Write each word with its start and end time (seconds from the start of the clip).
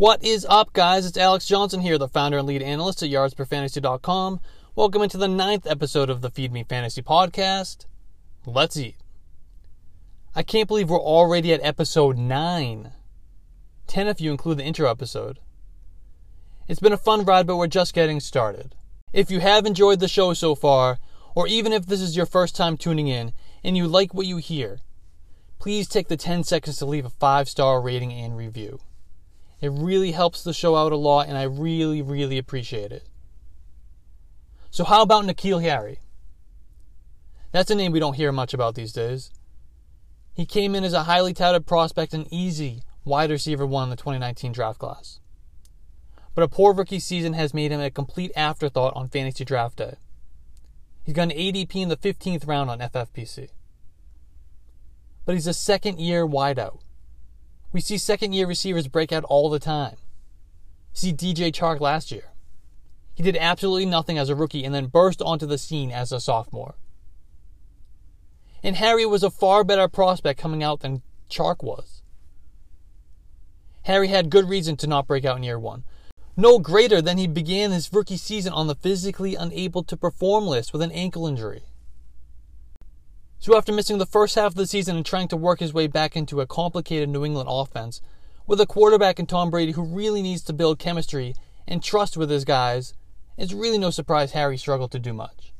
What 0.00 0.24
is 0.24 0.46
up, 0.48 0.72
guys? 0.72 1.04
It's 1.04 1.18
Alex 1.18 1.44
Johnson 1.44 1.80
here, 1.80 1.98
the 1.98 2.08
founder 2.08 2.38
and 2.38 2.48
lead 2.48 2.62
analyst 2.62 3.02
at 3.02 3.10
yardsperfantasy.com. 3.10 4.40
Welcome 4.74 5.02
into 5.02 5.18
the 5.18 5.28
ninth 5.28 5.66
episode 5.66 6.08
of 6.08 6.22
the 6.22 6.30
Feed 6.30 6.54
Me 6.54 6.64
Fantasy 6.64 7.02
podcast. 7.02 7.84
Let's 8.46 8.78
eat. 8.78 8.96
I 10.34 10.42
can't 10.42 10.68
believe 10.68 10.88
we're 10.88 10.98
already 10.98 11.52
at 11.52 11.62
episode 11.62 12.16
9. 12.16 12.92
10 13.88 14.06
if 14.06 14.22
you 14.22 14.30
include 14.30 14.56
the 14.56 14.64
intro 14.64 14.90
episode. 14.90 15.38
It's 16.66 16.80
been 16.80 16.94
a 16.94 16.96
fun 16.96 17.26
ride, 17.26 17.46
but 17.46 17.58
we're 17.58 17.66
just 17.66 17.92
getting 17.92 18.20
started. 18.20 18.74
If 19.12 19.30
you 19.30 19.40
have 19.40 19.66
enjoyed 19.66 20.00
the 20.00 20.08
show 20.08 20.32
so 20.32 20.54
far, 20.54 20.98
or 21.34 21.46
even 21.46 21.74
if 21.74 21.84
this 21.84 22.00
is 22.00 22.16
your 22.16 22.24
first 22.24 22.56
time 22.56 22.78
tuning 22.78 23.08
in 23.08 23.34
and 23.62 23.76
you 23.76 23.86
like 23.86 24.14
what 24.14 24.24
you 24.24 24.38
hear, 24.38 24.80
please 25.58 25.86
take 25.86 26.08
the 26.08 26.16
10 26.16 26.44
seconds 26.44 26.78
to 26.78 26.86
leave 26.86 27.04
a 27.04 27.10
5 27.10 27.50
star 27.50 27.82
rating 27.82 28.14
and 28.14 28.34
review. 28.34 28.80
It 29.60 29.70
really 29.72 30.12
helps 30.12 30.42
the 30.42 30.54
show 30.54 30.76
out 30.76 30.92
a 30.92 30.96
lot, 30.96 31.28
and 31.28 31.36
I 31.36 31.42
really, 31.42 32.00
really 32.00 32.38
appreciate 32.38 32.92
it. 32.92 33.06
So, 34.70 34.84
how 34.84 35.02
about 35.02 35.24
N'Keal 35.24 35.62
Harry? 35.62 36.00
That's 37.52 37.70
a 37.70 37.74
name 37.74 37.92
we 37.92 38.00
don't 38.00 38.14
hear 38.14 38.32
much 38.32 38.54
about 38.54 38.74
these 38.74 38.92
days. 38.92 39.30
He 40.32 40.46
came 40.46 40.74
in 40.74 40.84
as 40.84 40.92
a 40.92 41.02
highly 41.02 41.34
touted 41.34 41.66
prospect 41.66 42.14
and 42.14 42.26
easy 42.32 42.82
wide 43.04 43.30
receiver 43.30 43.66
one 43.66 43.84
in 43.84 43.90
the 43.90 43.96
2019 43.96 44.52
draft 44.52 44.78
class. 44.78 45.20
But 46.34 46.44
a 46.44 46.48
poor 46.48 46.72
rookie 46.72 47.00
season 47.00 47.32
has 47.32 47.52
made 47.52 47.72
him 47.72 47.80
a 47.80 47.90
complete 47.90 48.30
afterthought 48.36 48.94
on 48.94 49.08
fantasy 49.08 49.44
draft 49.44 49.76
day. 49.76 49.96
He's 51.02 51.14
got 51.14 51.30
an 51.30 51.36
ADP 51.36 51.74
in 51.74 51.88
the 51.88 51.96
15th 51.96 52.46
round 52.46 52.70
on 52.70 52.78
FFPC. 52.78 53.48
But 55.24 55.34
he's 55.34 55.46
a 55.46 55.54
second 55.54 55.98
year 55.98 56.26
wideout. 56.26 56.80
We 57.72 57.80
see 57.80 57.98
second 57.98 58.32
year 58.32 58.46
receivers 58.46 58.88
break 58.88 59.12
out 59.12 59.24
all 59.24 59.48
the 59.48 59.58
time. 59.58 59.96
See 60.92 61.12
DJ 61.12 61.52
Chark 61.52 61.80
last 61.80 62.10
year. 62.10 62.24
He 63.14 63.22
did 63.22 63.36
absolutely 63.36 63.86
nothing 63.86 64.18
as 64.18 64.28
a 64.28 64.34
rookie 64.34 64.64
and 64.64 64.74
then 64.74 64.86
burst 64.86 65.22
onto 65.22 65.46
the 65.46 65.58
scene 65.58 65.90
as 65.90 66.10
a 66.10 66.20
sophomore. 66.20 66.74
And 68.62 68.76
Harry 68.76 69.06
was 69.06 69.22
a 69.22 69.30
far 69.30 69.62
better 69.64 69.88
prospect 69.88 70.40
coming 70.40 70.62
out 70.62 70.80
than 70.80 71.02
Chark 71.30 71.62
was. 71.62 72.02
Harry 73.82 74.08
had 74.08 74.30
good 74.30 74.48
reason 74.48 74.76
to 74.76 74.86
not 74.86 75.06
break 75.06 75.24
out 75.24 75.36
in 75.36 75.42
year 75.42 75.58
one. 75.58 75.84
No 76.36 76.58
greater 76.58 77.00
than 77.00 77.18
he 77.18 77.26
began 77.26 77.70
his 77.70 77.92
rookie 77.92 78.16
season 78.16 78.52
on 78.52 78.66
the 78.66 78.74
physically 78.74 79.34
unable 79.34 79.82
to 79.84 79.96
perform 79.96 80.46
list 80.46 80.72
with 80.72 80.82
an 80.82 80.92
ankle 80.92 81.26
injury. 81.26 81.64
So, 83.42 83.56
after 83.56 83.72
missing 83.72 83.96
the 83.96 84.04
first 84.04 84.34
half 84.34 84.52
of 84.52 84.56
the 84.56 84.66
season 84.66 84.96
and 84.96 85.06
trying 85.06 85.28
to 85.28 85.36
work 85.36 85.60
his 85.60 85.72
way 85.72 85.86
back 85.86 86.14
into 86.14 86.42
a 86.42 86.46
complicated 86.46 87.08
New 87.08 87.24
England 87.24 87.48
offense, 87.50 88.02
with 88.46 88.60
a 88.60 88.66
quarterback 88.66 89.18
in 89.18 89.24
Tom 89.24 89.48
Brady 89.48 89.72
who 89.72 89.82
really 89.82 90.20
needs 90.20 90.42
to 90.42 90.52
build 90.52 90.78
chemistry 90.78 91.34
and 91.66 91.82
trust 91.82 92.18
with 92.18 92.28
his 92.28 92.44
guys, 92.44 92.92
it's 93.38 93.54
really 93.54 93.78
no 93.78 93.88
surprise 93.88 94.32
Harry 94.32 94.58
struggled 94.58 94.92
to 94.92 94.98
do 94.98 95.14
much. 95.14 95.54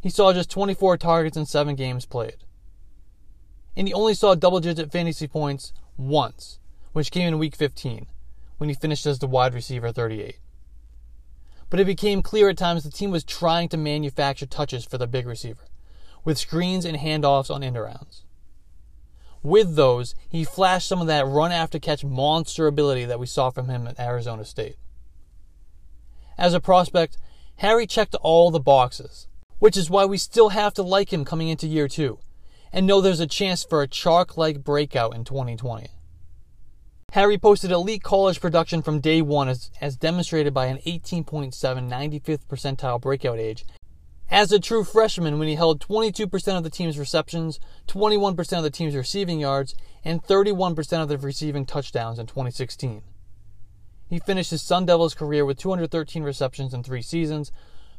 He 0.00 0.10
saw 0.10 0.32
just 0.32 0.50
24 0.50 0.96
targets 0.96 1.36
in 1.36 1.46
7 1.46 1.76
games 1.76 2.04
played. 2.04 2.38
And 3.76 3.86
he 3.86 3.94
only 3.94 4.14
saw 4.14 4.34
double 4.34 4.58
digit 4.58 4.90
fantasy 4.90 5.28
points 5.28 5.72
once, 5.96 6.58
which 6.92 7.12
came 7.12 7.28
in 7.28 7.38
week 7.38 7.54
15, 7.54 8.08
when 8.58 8.68
he 8.68 8.74
finished 8.74 9.06
as 9.06 9.20
the 9.20 9.28
wide 9.28 9.54
receiver 9.54 9.92
38. 9.92 10.40
But 11.68 11.78
it 11.78 11.84
became 11.84 12.22
clear 12.22 12.48
at 12.48 12.58
times 12.58 12.82
the 12.82 12.90
team 12.90 13.12
was 13.12 13.22
trying 13.22 13.68
to 13.68 13.76
manufacture 13.76 14.46
touches 14.46 14.84
for 14.84 14.98
the 14.98 15.06
big 15.06 15.28
receiver 15.28 15.66
with 16.24 16.38
screens 16.38 16.84
and 16.84 16.98
handoffs 16.98 17.52
on 17.52 17.62
end 17.62 17.76
arounds. 17.76 18.22
With 19.42 19.74
those, 19.74 20.14
he 20.28 20.44
flashed 20.44 20.88
some 20.88 21.00
of 21.00 21.06
that 21.06 21.26
run 21.26 21.50
after 21.50 21.78
catch 21.78 22.04
monster 22.04 22.66
ability 22.66 23.06
that 23.06 23.18
we 23.20 23.26
saw 23.26 23.50
from 23.50 23.68
him 23.68 23.86
at 23.86 23.98
Arizona 23.98 24.44
State. 24.44 24.76
As 26.36 26.52
a 26.52 26.60
prospect, 26.60 27.16
Harry 27.56 27.86
checked 27.86 28.14
all 28.16 28.50
the 28.50 28.60
boxes, 28.60 29.28
which 29.58 29.76
is 29.76 29.90
why 29.90 30.04
we 30.04 30.18
still 30.18 30.50
have 30.50 30.74
to 30.74 30.82
like 30.82 31.12
him 31.12 31.24
coming 31.24 31.48
into 31.48 31.66
year 31.66 31.88
two, 31.88 32.18
and 32.72 32.86
know 32.86 33.00
there's 33.00 33.20
a 33.20 33.26
chance 33.26 33.64
for 33.64 33.82
a 33.82 33.88
Chark 33.88 34.36
like 34.36 34.64
breakout 34.64 35.14
in 35.14 35.24
2020. 35.24 35.88
Harry 37.12 37.38
posted 37.38 37.72
elite 37.72 38.02
college 38.02 38.40
production 38.40 38.82
from 38.82 39.00
day 39.00 39.20
one 39.20 39.48
as, 39.48 39.70
as 39.80 39.96
demonstrated 39.96 40.54
by 40.54 40.66
an 40.66 40.78
18.7 40.86 41.52
95th 41.52 42.46
percentile 42.46 43.00
breakout 43.00 43.38
age 43.38 43.64
as 44.30 44.52
a 44.52 44.60
true 44.60 44.84
freshman 44.84 45.38
when 45.38 45.48
he 45.48 45.56
held 45.56 45.80
22% 45.80 46.56
of 46.56 46.62
the 46.62 46.70
team's 46.70 46.98
receptions, 46.98 47.58
21% 47.88 48.56
of 48.56 48.62
the 48.62 48.70
team's 48.70 48.94
receiving 48.94 49.40
yards, 49.40 49.74
and 50.04 50.22
31% 50.22 51.02
of 51.02 51.08
the 51.08 51.18
receiving 51.18 51.66
touchdowns 51.66 52.18
in 52.18 52.26
2016. 52.26 53.02
He 54.08 54.18
finished 54.18 54.50
his 54.50 54.62
Sun 54.62 54.86
Devils 54.86 55.14
career 55.14 55.44
with 55.44 55.58
213 55.58 56.22
receptions 56.22 56.72
in 56.72 56.82
three 56.82 57.02
seasons 57.02 57.50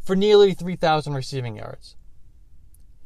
for 0.02 0.16
nearly 0.16 0.54
3,000 0.54 1.14
receiving 1.14 1.58
yards. 1.58 1.96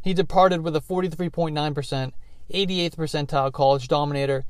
He 0.02 0.14
departed 0.14 0.62
with 0.62 0.76
a 0.76 0.82
43.9%, 0.82 2.12
88th 2.54 2.96
percentile 2.96 3.52
college 3.52 3.88
dominator, 3.88 4.46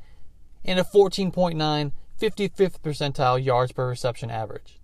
and 0.64 0.78
a 0.78 0.84
14.9, 0.84 1.92
55th 2.20 2.80
percentile 2.80 3.42
yards 3.42 3.72
per 3.72 3.88
reception 3.88 4.30
average. 4.30 4.80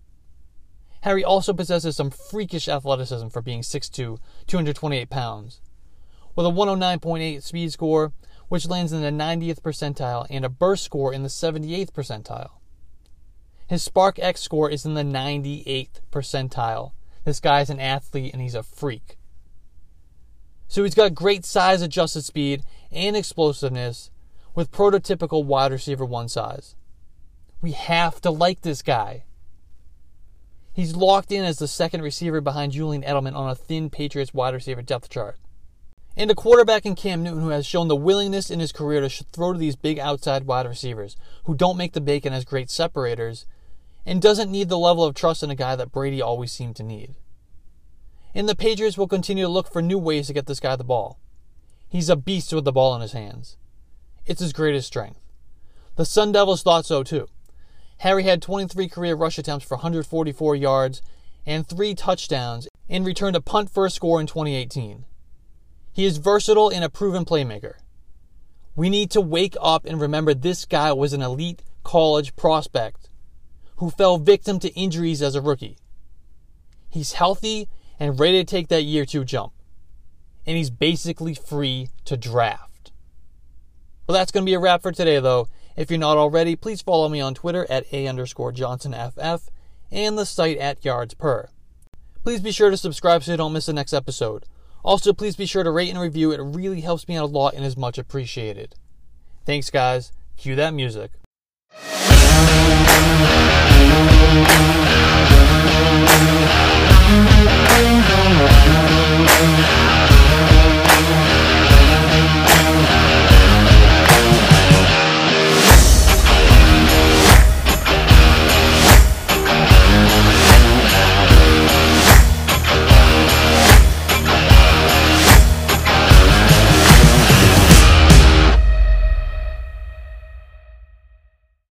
Harry 1.03 1.25
also 1.25 1.53
possesses 1.53 1.97
some 1.97 2.11
freakish 2.11 2.69
athleticism 2.69 3.29
for 3.29 3.43
being 3.43 3.61
6'2, 3.61 4.19
228 4.47 5.11
pounds. 5.11 5.61
With 6.35 6.47
a 6.47 6.51
109.8 6.51 7.43
speed 7.43 7.73
score, 7.73 8.13
which 8.49 8.69
lands 8.69 8.93
in 8.93 9.03
the 9.03 9.11
90th 9.11 9.61
percentile, 9.61 10.27
and 10.31 10.45
a 10.45 10.49
burst 10.49 10.85
score 10.85 11.13
in 11.13 11.23
the 11.23 11.29
78th 11.29 11.93
percentile. 11.93 12.51
His 13.67 13.87
SPARQ-x 13.89 14.41
score 14.41 14.71
is 14.71 14.85
in 14.85 14.95
the 14.95 15.03
98th 15.03 16.01
percentile. 16.13 16.93
This 17.25 17.41
guy's 17.41 17.71
an 17.71 17.81
athlete 17.81 18.33
and 18.33 18.43
he's 18.43 18.55
a 18.55 18.63
freak. 18.63 19.17
So 20.69 20.85
he's 20.85 20.95
got 20.95 21.15
great 21.15 21.45
size 21.45 21.83
adjusted 21.83 22.23
speed 22.23 22.63
and 22.91 23.17
explosiveness 23.17 24.11
with 24.55 24.71
prototypical 24.71 25.45
wide 25.45 25.73
receiver 25.73 26.05
one 26.05 26.29
size. 26.29 26.77
We 27.61 27.73
have 27.73 28.21
to 28.21 28.31
like 28.31 28.61
this 28.61 28.83
guy. 28.83 29.25
He's 30.73 30.97
locked 30.97 31.31
in 31.31 31.45
as 31.45 31.59
the 31.59 31.69
second 31.69 32.03
receiver 32.03 32.41
behind 32.41 32.73
Julian 32.73 33.03
Edelman 33.03 33.37
on 33.37 33.51
a 33.51 33.55
thin 33.55 33.91
Patriots 33.91 34.33
wide 34.33 34.55
receiver 34.55 34.83
depth 34.83 35.11
chart. 35.11 35.37
And 36.17 36.31
a 36.31 36.35
quarterback 36.35 36.87
in 36.87 36.95
Cam 36.95 37.23
Newton 37.23 37.43
who 37.43 37.49
has 37.51 37.67
shown 37.67 37.89
the 37.89 37.97
willingness 37.97 38.51
in 38.51 38.61
his 38.61 38.73
career 38.73 39.01
to 39.01 39.25
throw 39.33 39.53
to 39.53 39.59
these 39.59 39.77
big 39.77 39.99
outside 39.99 40.45
wide 40.45 40.67
receivers 40.67 41.17
who 41.45 41.55
don't 41.55 41.77
make 41.77 41.93
the 41.93 42.01
bacon 42.01 42.33
as 42.33 42.45
great 42.45 42.71
separators 42.71 43.47
and 44.05 44.21
doesn't 44.21 44.51
need 44.51 44.69
the 44.69 44.79
level 44.79 45.05
of 45.05 45.15
trust 45.15 45.43
in 45.43 45.51
a 45.51 45.55
guy 45.55 45.77
that 45.77 45.93
Brady 45.93 46.21
always 46.21 46.53
seemed 46.53 46.77
to 46.77 46.83
need. 46.83 47.15
And 48.35 48.49
the 48.49 48.57
Patriots 48.57 48.99
will 48.99 49.09
continue 49.09 49.45
to 49.45 49.51
look 49.51 49.71
for 49.71 49.83
new 49.83 49.99
ways 49.99 50.27
to 50.27 50.33
get 50.33 50.47
this 50.47 50.61
guy 50.61 50.77
the 50.77 50.85
ball. 50.85 51.19
He's 51.89 52.09
a 52.09 52.17
beast 52.17 52.53
with 52.53 52.65
the 52.65 52.73
ball 52.73 52.95
in 52.95 53.03
his 53.03 53.13
hands. 53.13 53.57
It's 54.25 54.41
his 54.41 54.53
greatest 54.53 54.87
strength. 54.87 55.21
The 55.97 56.07
Sun 56.07 56.33
Devils 56.33 56.63
thought 56.63 56.87
so 56.87 57.03
too. 57.03 57.29
Harry 58.03 58.25
had 58.25 58.43
23 58.43 58.89
career 58.89 59.15
rush 59.15 59.39
attempts 59.39 59.65
for 59.65 59.77
144 59.77 60.57
yards 60.57 61.03
and 61.47 61.69
three 61.69 61.95
touchdowns 61.95 62.67
and 62.89 63.07
returned 63.07 63.37
a 63.37 63.41
punt 63.41 63.71
for 63.71 63.87
a 63.87 63.91
score 63.91 64.21
in 64.21 64.27
2018. 64.27 65.05
He 65.93 66.05
is 66.05 66.17
versatile 66.17 66.69
and 66.69 66.83
a 66.83 66.89
proven 66.89 67.25
playmaker. 67.25 67.75
We 68.75 68.91
need 68.91 69.13
to 69.13 69.21
wake 69.21 69.57
up 69.61 69.85
and 69.85 70.01
remember 70.01 70.35
this 70.35 70.65
guy 70.65 70.93
was 70.93 71.13
an 71.13 71.23
elite 71.23 71.63
college 71.85 72.35
prospect 72.35 73.09
who 73.77 73.89
fell 73.89 74.19
victim 74.19 74.59
to 74.59 74.75
injuries 74.75 75.23
as 75.23 75.37
a 75.37 75.41
rookie. 75.41 75.79
He's 76.89 77.13
healthy 77.13 77.69
and 78.01 78.19
ready 78.19 78.41
to 78.41 78.45
take 78.45 78.67
that 78.67 78.83
year 78.83 79.07
two 79.07 79.25
jump. 79.25 79.53
And 80.45 80.57
he's 80.57 80.71
basically 80.71 81.35
free 81.35 81.91
to 82.07 82.17
draft. 82.17 82.91
Well, 84.09 84.19
that's 84.19 84.33
going 84.33 84.45
to 84.45 84.51
be 84.51 84.55
a 84.55 84.59
wrap 84.59 84.83
for 84.83 84.91
today, 84.91 85.21
though. 85.21 85.47
If 85.77 85.91
you're 85.91 85.99
not 85.99 86.17
already, 86.17 86.57
please 86.57 86.83
follow 86.83 87.09
me 87.09 87.21
on 87.21 87.35
Twitter 87.35 87.67
at 87.71 87.93
A 87.93 88.07
underscore 88.07 88.53
JohnsonFF 88.53 89.49
and 89.91 90.19
the 90.19 90.27
site 90.27 90.59
at 90.59 90.85
yards 90.85 91.15
per. 91.15 91.49
Please 92.23 92.41
be 92.41 92.53
sure 92.53 92.71
to 92.71 92.77
subscribe 92.77 93.23
so 93.23 93.33
you 93.33 93.37
don't 93.37 93.53
miss 93.53 93.67
the 93.67 93.73
next 93.73 93.93
episode. 93.93 94.45
Also, 94.85 95.13
please 95.13 95.37
be 95.37 95.47
sure 95.47 95.63
to 95.63 95.71
rate 95.71 95.91
and 95.91 96.01
review. 96.01 96.33
It 96.33 96.41
really 96.41 96.81
helps 96.81 97.09
me 97.09 97.17
out 97.17 97.25
a 97.25 97.27
lot 97.27 97.55
and 97.55 97.65
is 97.65 97.77
much 97.77 97.99
appreciated. 97.99 98.75
Thanks, 99.45 99.71
guys. 99.71 100.13
Cue 100.37 100.57
that 100.57 100.75
music. 100.75 101.13